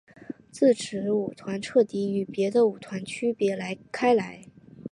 [0.51, 4.47] 自此舞团彻底与别的舞团区别开来。